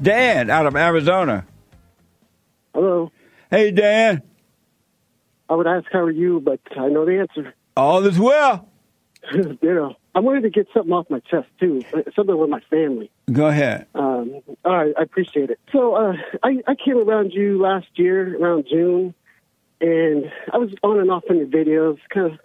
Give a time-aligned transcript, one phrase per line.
[0.00, 1.46] Dan out of Arizona.
[2.74, 3.10] Hello.
[3.50, 4.22] Hey, Dan.
[5.48, 7.54] I would ask how are you, but I know the answer.
[7.76, 8.68] All is well.
[9.32, 9.96] Ditto.
[10.14, 11.82] I wanted to get something off my chest too,
[12.14, 13.10] something with my family.
[13.32, 13.86] Go ahead.
[13.94, 15.58] Um, all right, I appreciate it.
[15.72, 19.14] So uh, I, I came around you last year, around June,
[19.80, 22.38] and I was on and off in your videos, kind of.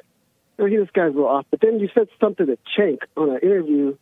[0.58, 3.30] You know, this guy's a little off, but then you said something to Cenk on
[3.30, 3.96] an interview,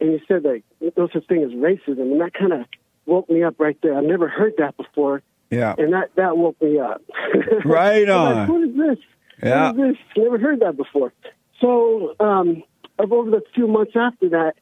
[0.00, 0.64] and you said like
[0.96, 2.66] no such thing as racism, and that kind of
[3.06, 3.96] woke me up right there.
[3.96, 5.74] I've never heard that before, Yeah.
[5.78, 7.02] and that that woke me up.
[7.64, 8.48] Right I'm like, on.
[8.48, 9.04] what is this?
[9.42, 9.72] Yeah.
[9.72, 10.24] What is this?
[10.24, 11.12] Never heard that before.
[11.60, 12.62] So, um,
[12.98, 14.54] over the few months after that,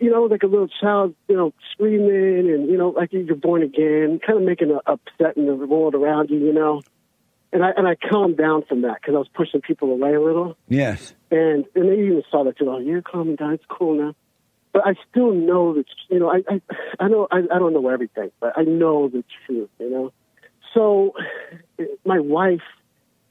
[0.00, 3.62] you know, like a little child, you know, screaming and, you know, like you're born
[3.62, 6.82] again, kind of making a upset in the world around you, you know.
[7.52, 10.20] And I, and I calmed down from that because I was pushing people away a
[10.20, 10.56] little.
[10.68, 11.14] Yes.
[11.32, 12.70] And, and they even saw that too.
[12.70, 13.54] Oh, you're calming down.
[13.54, 14.14] It's cool now.
[14.72, 16.60] But I still know that, you know, I, I,
[17.00, 20.12] I know, I, I don't know everything, but I know the truth, you know.
[20.74, 21.14] So
[22.04, 22.62] my wife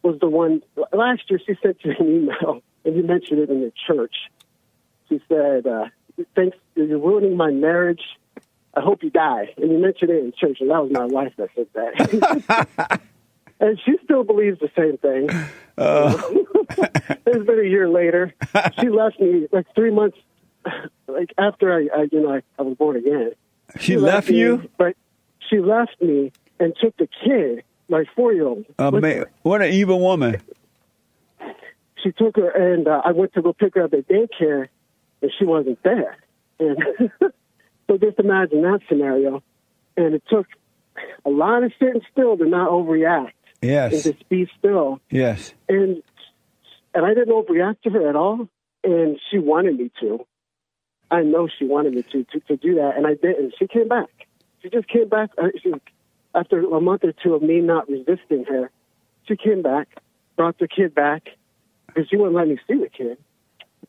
[0.04, 3.62] was the one, last year she sent you an email and you mentioned it in
[3.62, 4.16] the church.
[5.08, 5.86] She said, uh,
[6.36, 8.02] thanks, you're ruining my marriage.
[8.76, 9.54] I hope you die.
[9.58, 13.02] And you mentioned it in church, and that was my wife that said that.
[13.60, 15.30] and she still believes the same thing.
[17.26, 18.34] it's been a year later.
[18.80, 20.18] She left me like three months,
[21.08, 23.32] like after I, I you know, I, I was born again.
[23.80, 24.70] She left me, you?
[24.78, 24.96] but
[25.50, 28.66] she left me and took the kid, my four-year-old.
[28.78, 30.42] Uh, with what an evil woman.
[32.04, 34.70] She took her, and uh, I went to go pick her up at daycare,
[35.22, 36.18] and she wasn't there.
[36.60, 36.78] And
[37.20, 39.44] so just imagine that scenario.
[39.98, 40.48] And it took
[41.26, 44.04] a lot of sitting still to not overreact and Yes.
[44.04, 45.00] just be still.
[45.10, 45.54] Yes.
[45.68, 46.02] and
[46.94, 48.48] and I didn't overreact to her at all.
[48.84, 50.26] And she wanted me to.
[51.12, 53.54] I know she wanted me to to, to do that, and I didn't.
[53.58, 54.10] She came back.
[54.62, 55.30] She just came back.
[55.38, 55.74] uh, She,
[56.36, 58.70] after a month or two of me not resisting her,
[59.28, 59.88] she came back,
[60.36, 61.24] brought the kid back
[61.88, 63.18] because she wouldn't let me see the kid.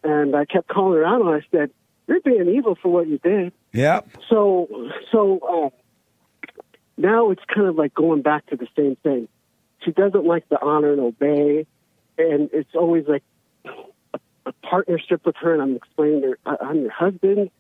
[0.03, 1.71] And I kept calling her out, and I said,
[2.06, 4.09] "You're being evil for what you did." Yep.
[4.28, 4.69] So,
[5.12, 6.49] so uh,
[6.97, 9.28] now it's kind of like going back to the same thing.
[9.84, 11.66] She doesn't like the honor and obey,
[12.19, 13.22] and it's always like
[14.71, 15.53] partnership with her.
[15.53, 17.51] And I'm explaining her, uh, "I- I'm your husband,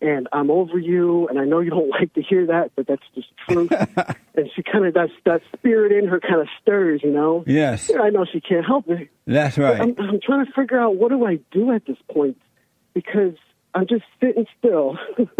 [0.00, 3.02] and I'm over you, and I know you don't like to hear that, but that's
[3.14, 3.70] just truth.
[4.36, 7.44] and she kind of that that spirit in her kind of stirs, you know.
[7.46, 7.90] Yes.
[7.98, 9.08] I know she can't help it.
[9.26, 9.80] That's right.
[9.80, 12.36] I'm, I'm trying to figure out what do I do at this point
[12.92, 13.34] because
[13.74, 14.98] I'm just sitting still,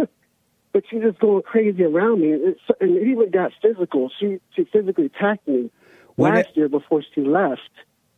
[0.73, 4.11] but she's just going crazy around me, it's, and it even got physical.
[4.19, 5.71] She she physically attacked me
[6.17, 7.61] last it- year before she left.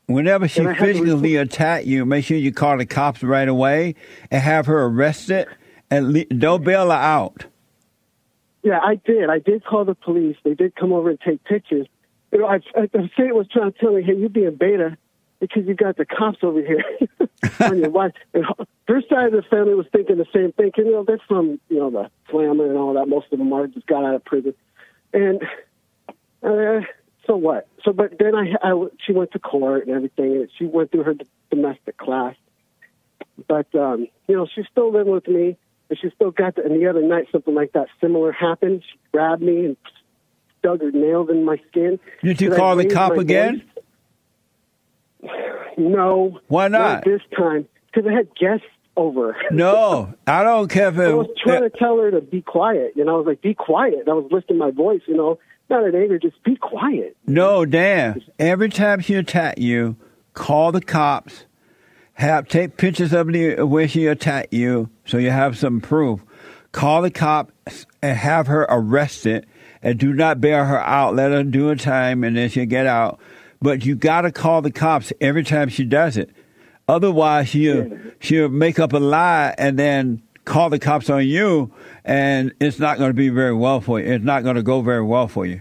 [0.07, 3.23] Whenever she And I had to physically attack you, make sure you call the cops
[3.23, 3.97] right away
[4.31, 5.49] and have her arrested
[5.91, 7.47] and le- don't bail her out.
[8.63, 9.31] Yeah, I did.
[9.31, 10.37] I did call the police.
[10.45, 11.87] They did come over and take pictures.
[12.33, 14.97] You know, I, I, the state was trying to tell me, "Hey, you being beta
[15.41, 16.83] because you got the cops over here
[17.61, 18.45] on your wife." And
[18.89, 20.73] her side of the family was thinking the same thing.
[20.73, 23.07] 'cause, You know, they're from you know the slammer and all that.
[23.07, 24.55] Most of them are just got out of prison,
[25.13, 25.41] and
[26.43, 26.81] uh,
[27.27, 27.67] so what?
[27.85, 31.05] So, but then I, I, she went to court and everything, and she went through
[31.05, 31.15] her
[31.51, 32.35] domestic class.
[33.49, 35.57] But um, you know, she's still living with me,
[35.91, 36.57] and she still got.
[36.57, 38.83] The, and the other night, something like that similar happened.
[38.91, 39.77] She grabbed me and
[40.63, 41.99] dug her nails in my skin.
[42.23, 43.63] Did you And call the cop again?
[45.23, 45.31] voice.
[45.79, 46.41] No.
[46.49, 47.05] Why not?
[47.05, 48.67] this time, because I had guests
[48.97, 49.37] over.
[49.51, 52.97] No, I don't care if I was it, trying to tell her to be quiet.
[52.97, 55.03] and I was like, "Be quiet." I was lifting my voice.
[55.07, 55.39] You know,
[55.69, 57.17] not in anger, just be quiet.
[57.27, 58.23] No, Dan.
[58.39, 59.97] Every time she attack you,
[60.35, 61.45] call the cops.
[62.15, 66.23] Have take pictures of the where she attacked you, so you have some proof.
[66.73, 69.47] Call the cops and have her arrested,
[69.83, 71.15] and do not bail her out.
[71.15, 73.21] Let her do her time, and then she'll get out.
[73.61, 76.31] But you got to call the cops every time she does it.
[76.89, 77.91] Otherwise, she'll
[78.21, 81.71] she'll make up a lie and then call the cops on you,
[82.05, 84.07] and it's not going to be very well for you.
[84.07, 85.61] It's not going to go very well for you.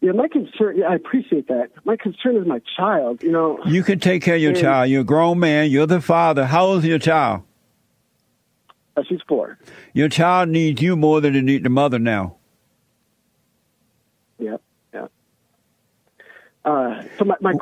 [0.00, 0.78] Yeah, my concern.
[0.78, 1.70] Yeah, I appreciate that.
[1.84, 3.22] My concern is my child.
[3.22, 4.60] You know, You can take care of your Yeah.
[4.62, 4.90] child.
[4.90, 5.70] You're a grown man.
[5.70, 6.46] You're the father.
[6.46, 7.42] How old is your child?
[8.96, 9.56] uh, she's four.
[9.94, 12.36] Your child needs you more than it needs the mother now.
[14.38, 14.56] Yeah,
[14.92, 15.06] yeah.
[16.64, 17.52] Uh, so my, my,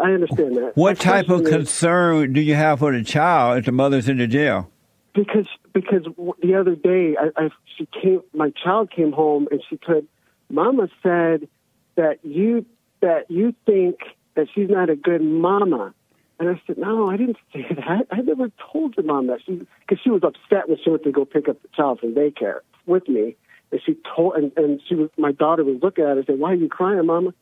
[0.00, 0.72] I understand that.
[0.76, 3.72] What My type of question is- concern do you have for the child if the
[3.72, 4.70] mother's in the jail?
[5.14, 6.04] Because because
[6.42, 10.06] the other day I, I she came my child came home and she said
[10.48, 11.48] mama said
[11.96, 12.64] that you
[13.00, 13.96] that you think
[14.34, 15.94] that she's not a good mama
[16.40, 18.06] And I said, no, I didn't say that.
[18.10, 19.40] I never told your mom that.
[19.46, 22.14] She because she was upset when she went to go pick up the child from
[22.14, 23.36] daycare with me,
[23.70, 26.38] and she told and and she was my daughter was looking at her and said,
[26.38, 27.34] "Why are you crying, Mama?"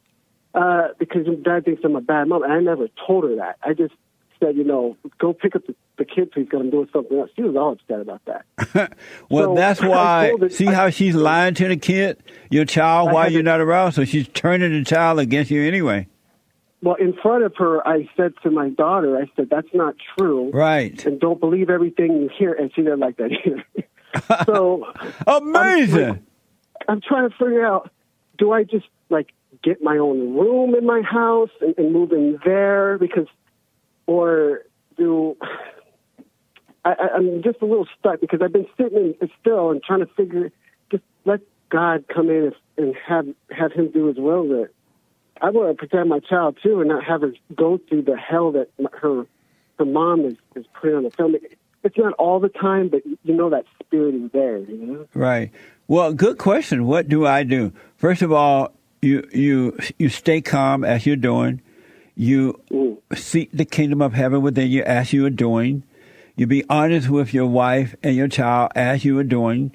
[0.55, 2.43] Uh, because dad thinks I'm a bad mom.
[2.43, 3.59] And I never told her that.
[3.63, 3.95] I just
[4.41, 7.31] said, you know, go pick up the, the kid, please, because I'm doing something else.
[7.37, 8.93] She was all upset about that.
[9.31, 10.33] well, So, that's why.
[10.41, 13.61] her- see I- how she's lying to the kid, your child, I while you're not
[13.61, 13.93] around.
[13.93, 16.07] So she's turning the child against you anyway.
[16.81, 20.51] Well, in front of her, I said to my daughter, I said, that's not true.
[20.53, 21.05] Right.
[21.05, 22.53] And don't believe everything you hear.
[22.53, 24.45] And she didn't like that either.
[24.47, 24.85] so
[25.27, 26.25] Amazing.
[26.89, 27.91] I'm trying to figure out,
[28.39, 29.29] do I just like
[29.65, 33.27] get my own room in my house and, and move in there because,
[34.09, 34.63] or
[34.97, 35.37] do
[36.85, 40.07] I, I'm just a little stuck because I've been sitting in, still and trying to
[40.17, 40.51] figure,
[40.91, 44.49] just let God come in and, and have have Him do His will.
[44.49, 44.71] That
[45.41, 48.53] I want to protect my child too, and not have her go through the hell
[48.53, 49.27] that her
[49.79, 51.37] her mom is is putting on the film.
[51.85, 54.59] It's not all the time, but you know that spirit is there.
[54.59, 55.07] You know.
[55.15, 55.53] Right.
[55.87, 56.87] Well, good question.
[56.87, 57.73] What do I do?
[57.97, 58.73] First of all,
[59.03, 61.61] you you you stay calm as you're doing.
[62.21, 62.97] You Mm.
[63.17, 65.85] seek the kingdom of heaven within you as you are doing.
[66.37, 69.71] You be honest with your wife and your child as you are doing.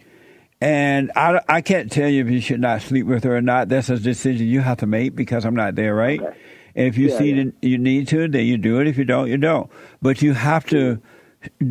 [0.59, 3.69] And I, I can't tell you if you should not sleep with her or not.
[3.69, 6.19] That's a decision you have to make because I'm not there, right?
[6.21, 6.37] Okay.
[6.75, 7.43] And if you Yeah, see yeah.
[7.45, 8.87] that you need to, then you do it.
[8.87, 9.69] If you don't, you don't.
[10.01, 10.99] But you have to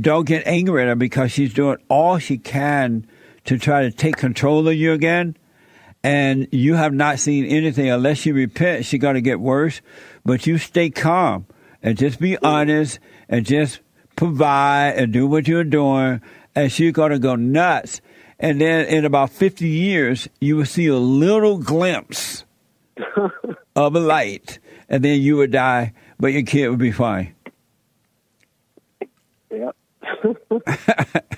[0.00, 3.06] don't get angry at her because she's doing all she can
[3.44, 5.36] to try to take control of you again.
[6.04, 8.84] And you have not seen anything unless you repent.
[8.84, 9.80] She's going to get worse.
[10.24, 11.46] But you stay calm
[11.82, 13.80] and just be honest and just
[14.16, 16.20] provide and do what you're doing.
[16.54, 18.00] And she's going to go nuts.
[18.38, 22.44] And then in about 50 years, you will see a little glimpse
[23.76, 24.58] of a light.
[24.88, 27.34] And then you would die, but your kid would be fine.
[29.50, 29.76] Yep.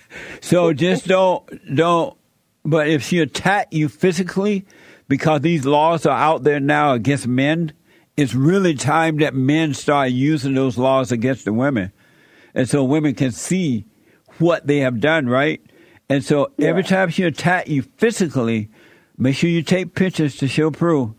[0.44, 1.42] So just don't
[1.74, 2.16] don't.
[2.64, 4.64] But if she attacked you physically,
[5.06, 7.72] because these laws are out there now against men,
[8.16, 11.92] it's really time that men start using those laws against the women,
[12.54, 13.84] and so women can see
[14.38, 15.60] what they have done, right?
[16.08, 18.68] And so every time she attack you physically,
[19.18, 21.10] make sure you take pictures to show proof.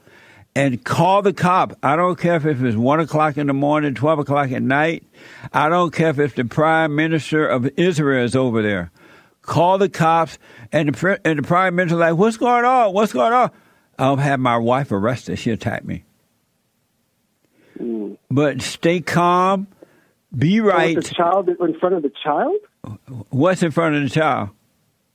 [0.58, 1.78] And call the cop.
[1.84, 5.04] I don't care if it's one o'clock in the morning, twelve o'clock at night.
[5.52, 8.90] I don't care if the prime minister of Israel is over there.
[9.46, 10.38] Call the cops,
[10.72, 12.94] and the and the prime minister like, what's going on?
[12.94, 13.52] What's going on?
[13.98, 15.38] I'll have my wife arrested.
[15.40, 16.04] She attacked me.
[17.80, 18.18] Mm.
[18.30, 19.68] But stay calm,
[20.36, 20.96] be right.
[20.96, 22.56] the child in front of the child?
[23.30, 24.50] What's in front of the child?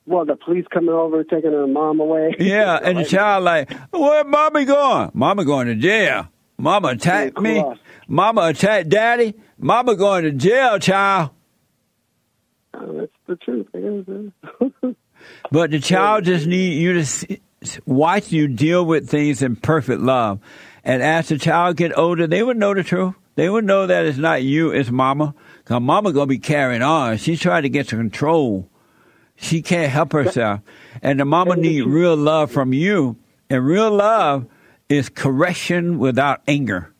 [0.06, 2.34] Well, the police coming over, taking her mom away.
[2.40, 5.10] Yeah, and the child like, where mommy going?
[5.14, 6.28] Mama going to jail.
[6.58, 7.64] Mama attacked Yeah, me.
[8.08, 9.34] Mama attacked daddy.
[9.58, 11.30] Mama going to jail, child.
[12.74, 13.66] Oh, that's the truth.
[13.74, 14.94] I guess.
[15.50, 17.40] But the child just need you to see,
[17.84, 20.40] watch you deal with things in perfect love.
[20.82, 23.14] And as the child get older, they would know the truth.
[23.34, 25.34] They would know that it's not you, it's mama.
[25.64, 27.18] Cause mama gonna be carrying on.
[27.18, 28.68] She's trying to get to control.
[29.36, 30.60] She can't help herself.
[31.02, 33.16] And the mama need real love from you.
[33.48, 34.46] And real love
[34.88, 36.92] is correction without anger.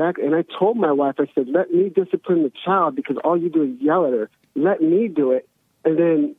[0.00, 0.26] Exactly.
[0.26, 3.50] And I told my wife, I said, let me discipline the child because all you
[3.50, 4.30] do is yell at her.
[4.54, 5.48] Let me do it.
[5.84, 6.36] And then,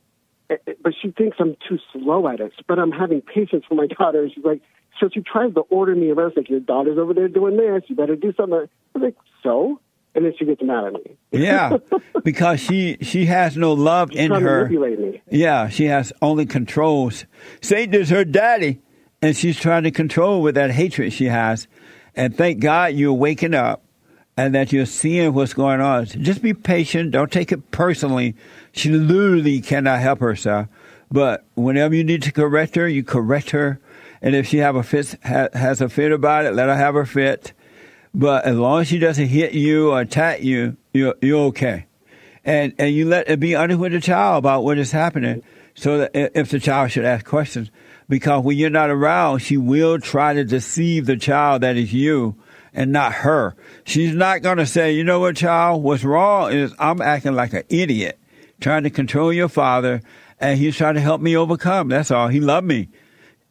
[0.50, 2.52] eh, eh, but she thinks I'm too slow at it.
[2.68, 4.28] But I'm having patience for my daughter.
[4.34, 4.60] She's like,
[5.00, 6.34] so she tries to order me around.
[6.36, 7.82] Like, your daughter's over there doing this.
[7.86, 8.68] You better do something.
[8.94, 9.80] I'm like, so?
[10.14, 11.16] And then she gets mad at me.
[11.30, 11.78] Yeah.
[12.24, 14.68] because she she has no love She's in trying her.
[14.68, 15.22] to manipulate me.
[15.30, 17.24] Yeah, she has only controls.
[17.62, 18.82] Satan is her daddy,
[19.22, 21.66] and she's trying to control with that hatred she has.
[22.14, 23.82] And thank God you're waking up
[24.36, 26.06] and that you're seeing what's going on.
[26.06, 27.10] Just be patient.
[27.10, 28.34] Don't take it personally.
[28.72, 30.68] She literally cannot help herself.
[31.10, 33.80] But whenever you need to correct her, you correct her.
[34.20, 36.94] And if she have a fit, ha, has a fit about it, let her have
[36.94, 37.52] her fit.
[38.14, 41.86] But as long as she doesn't hit you or attack you, you're, you're okay
[42.44, 45.42] and and you let it be honest with the child about what is happening,
[45.74, 47.70] so that if the child should ask questions,
[48.12, 52.36] because when you're not around, she will try to deceive the child that is you
[52.74, 53.56] and not her.
[53.84, 57.54] She's not going to say, you know what, child, what's wrong is I'm acting like
[57.54, 58.18] an idiot,
[58.60, 60.02] trying to control your father,
[60.38, 61.88] and he's trying to help me overcome.
[61.88, 62.28] That's all.
[62.28, 62.90] He loved me.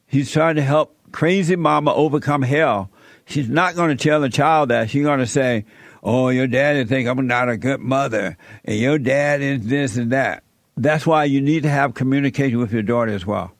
[0.05, 2.91] He's trying to help crazy mama overcome hell.
[3.25, 4.91] She's not going to tell the child that.
[4.91, 5.65] She's going to say,
[6.03, 10.11] "Oh, your daddy think I'm not a good mother, and your dad is this and
[10.11, 10.43] that."
[10.77, 13.55] That's why you need to have communication with your daughter as well.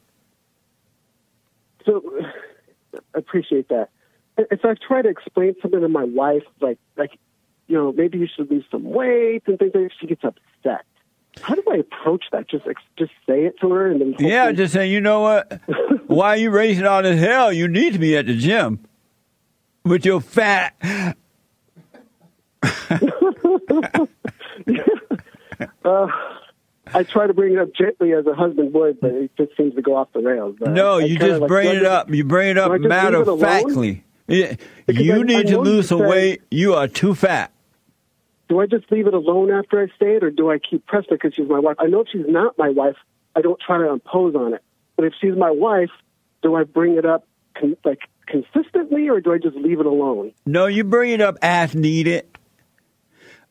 [1.86, 2.02] So
[2.94, 3.90] I appreciate that.
[4.38, 7.12] If I try to explain something to my wife, like like
[7.68, 9.92] you know, maybe you should lose some weight and things like that.
[10.00, 10.86] She gets upset.
[11.40, 12.50] How do I approach that?
[12.50, 12.66] Just
[12.98, 15.62] just say it to her and then yeah, just say, you know what?
[16.08, 17.54] Why are you raising all this hell?
[17.54, 18.80] You need to be at the gym
[19.84, 20.76] with your fat.
[25.86, 26.08] Uh,
[26.94, 29.76] I try to bring it up gently as a husband would, but it just seems
[29.76, 30.56] to go off the rails.
[30.60, 32.10] No, I you just like, bring it up.
[32.10, 34.04] You bring it up matter of factly.
[34.28, 34.56] Yeah,
[34.88, 36.42] you I- need I to lose some weight.
[36.50, 37.52] You are too fat.
[38.50, 41.08] Do I just leave it alone after I say it, or do I keep pressing
[41.12, 41.78] because she's my wife?
[41.80, 42.98] I know if she's not my wife,
[43.36, 44.62] I don't try to impose on it.
[44.98, 45.90] But if she's my wife,
[46.44, 47.26] do I bring it up
[47.58, 50.34] con- like consistently, or do I just leave it alone?
[50.46, 52.26] No, you bring it up as needed.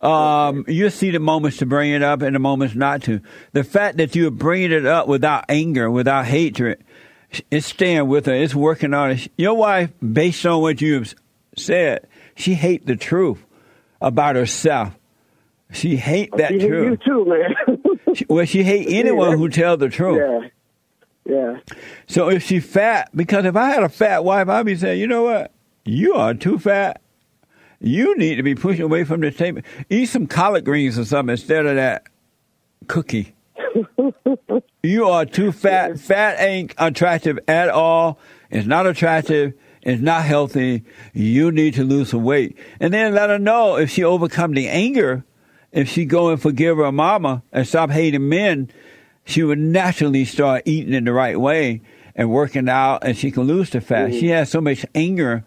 [0.00, 3.21] Um, you see the moments to bring it up and the moments not to.
[3.52, 6.83] The fact that you're bringing it up without anger, without hatred,
[7.50, 8.33] it's staying with her.
[8.35, 9.30] It's working on it.
[9.37, 11.14] Your wife, based on what you've
[11.57, 13.45] said, she hate the truth
[14.00, 14.97] about herself.
[15.73, 17.00] She hate that you, you truth.
[17.04, 17.54] too, man.
[18.14, 20.50] She- Well, she hate anyone who tell the truth.
[21.26, 21.59] yeah, yeah.
[22.09, 25.07] So if she fat, because if I had a fat wife, I'd be saying, you
[25.07, 25.52] know what?
[25.85, 27.00] You are too fat.
[27.80, 29.62] You need to be pushing away from the table.
[29.88, 32.04] Eat some collard greens or something instead of that
[32.87, 33.34] cookie.
[34.82, 35.99] you are too fat.
[35.99, 38.18] Fat ain't attractive at all.
[38.50, 39.54] It's not attractive.
[39.82, 40.84] It's not healthy.
[41.14, 42.58] You need to lose some weight.
[42.80, 45.25] And then let her know if she overcome the anger,
[45.72, 48.70] if she go and forgive her mama and stop hating men,
[49.25, 51.80] she would naturally start eating in the right way
[52.14, 54.12] and working out and she can lose the fat.
[54.12, 54.30] She mm.
[54.30, 55.44] has so much anger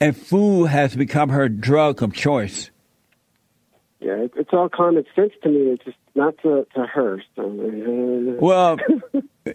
[0.00, 2.70] and food has become her drug of choice.
[4.00, 5.70] Yeah, it, it's all common sense to me.
[5.72, 7.22] It's just not to, to her.
[7.36, 8.76] So, uh, Well,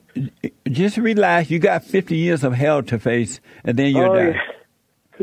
[0.70, 1.50] just relax.
[1.52, 4.34] You got 50 years of hell to face and then you're oh, done.
[4.34, 4.42] yeah.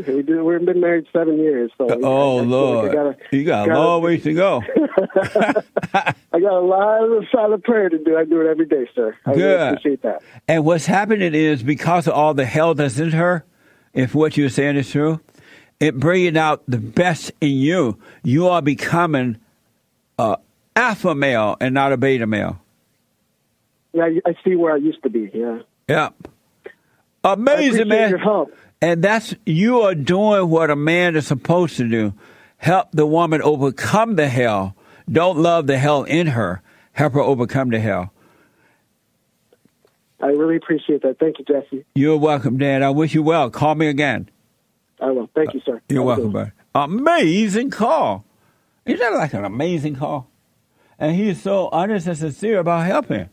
[0.07, 3.17] We do, we've been married seven years, so Oh I- I feel like Lord, gotta,
[3.31, 4.61] you got a long ways to go.
[6.31, 8.15] I got a lot of solid prayer to do.
[8.15, 9.17] I do it every day, sir.
[9.25, 10.21] I really appreciate that.
[10.47, 13.43] And what's happening is because of all the hell that's in her,
[13.97, 15.19] if what you're saying is true,
[15.79, 17.97] it bringing out the best in you.
[18.23, 19.37] You are becoming
[20.19, 20.37] a
[20.75, 22.59] alpha male and not a beta male.
[23.93, 25.29] Yeah, I- see where I used to be.
[25.33, 26.13] Yeah, Yep.
[27.23, 28.11] I Amazing, man.
[28.11, 28.53] your help.
[28.81, 32.13] And that's you are doing what a man is supposed to do.
[32.57, 34.75] Help the woman overcome the hell.
[35.11, 36.61] Don't love the hell in her.
[36.93, 38.11] Help her overcome the hell.
[40.19, 41.19] I really appreciate that.
[41.19, 41.85] Thank you, Jesse.
[41.95, 42.81] You're welcome, Dad.
[42.81, 43.49] I wish you well.
[43.49, 44.29] Call me again.
[44.99, 45.29] I will.
[45.35, 45.77] Thank you, sir.
[45.77, 46.51] Uh, you're welcome, buddy.
[46.73, 48.25] Amazing call.
[48.85, 50.29] Isn't that like an amazing call?
[50.97, 53.29] And he's so honest and sincere about helping.